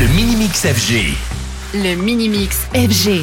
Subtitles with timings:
[0.00, 1.14] Le Mini-Mix FG.
[1.72, 3.22] Le Mini-Mix FG.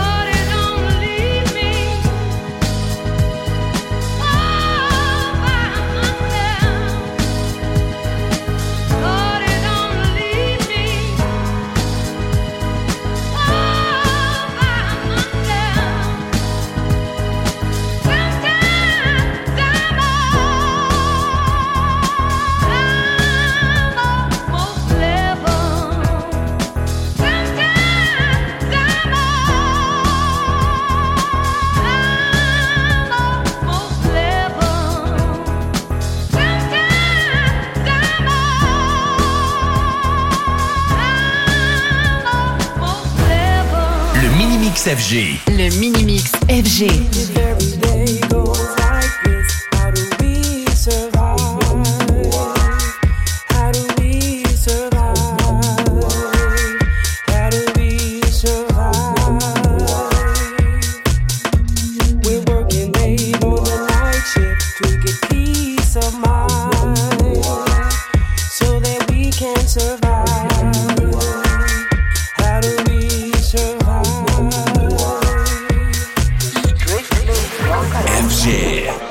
[44.71, 45.37] Mini-Mix FG.
[45.49, 46.87] Le Mini-Mix FG.
[69.71, 70.10] Survive.
[78.41, 79.01] Survive?
[79.01, 79.10] FG.